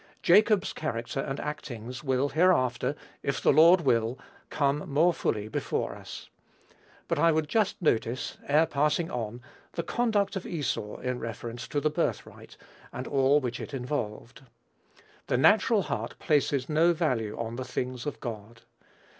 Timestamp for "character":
0.73-1.19